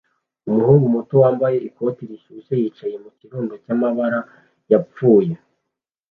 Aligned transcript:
Umuhungu 0.49 0.85
muto 0.95 1.13
wambaye 1.23 1.57
ikoti 1.67 2.01
rishyushye 2.09 2.53
yicaye 2.61 2.95
mu 3.03 3.09
kirundo 3.17 3.53
cy'amababi 3.63 4.19
yapfuye 4.71 5.33